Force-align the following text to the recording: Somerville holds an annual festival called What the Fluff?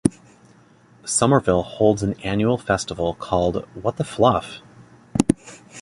Somerville 1.05 1.61
holds 1.61 2.01
an 2.01 2.15
annual 2.21 2.57
festival 2.57 3.13
called 3.13 3.67
What 3.83 3.97
the 3.97 4.03
Fluff? 4.03 4.57